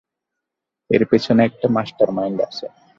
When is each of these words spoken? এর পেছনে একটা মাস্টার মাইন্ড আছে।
এর 0.89 1.03
পেছনে 1.05 1.41
একটা 1.45 1.67
মাস্টার 1.69 2.09
মাইন্ড 2.11 2.37
আছে। 2.41 2.65